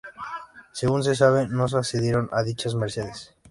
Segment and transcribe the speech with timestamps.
[0.71, 3.35] Según se sabe, no accedieron a dichas mercedes.